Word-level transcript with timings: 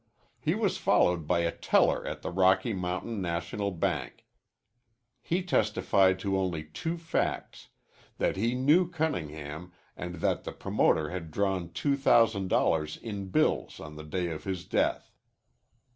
He 0.39 0.55
was 0.55 0.79
followed 0.79 1.27
by 1.27 1.41
a 1.41 1.51
teller 1.51 2.03
at 2.07 2.23
the 2.23 2.31
Rocky 2.31 2.73
Mountain 2.73 3.21
National 3.21 3.69
Bank. 3.69 4.25
He 5.21 5.43
testified 5.43 6.17
to 6.21 6.39
only 6.39 6.63
two 6.63 6.97
facts 6.97 7.67
that 8.17 8.35
he 8.35 8.55
knew 8.55 8.89
Cunningham 8.89 9.71
and 9.95 10.15
that 10.15 10.43
the 10.43 10.53
promoter 10.53 11.11
had 11.11 11.29
drawn 11.29 11.71
two 11.71 11.95
thousand 11.95 12.47
dollars 12.47 12.97
in 12.97 13.27
bills 13.27 13.79
on 13.79 13.95
the 13.95 14.03
day 14.03 14.31
of 14.31 14.43
his 14.43 14.65
death. 14.65 15.13